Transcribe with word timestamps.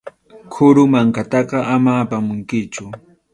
Qhuru 0.53 0.83
mankataqa 0.93 1.57
ama 1.75 1.91
apamunkichu. 2.03 2.85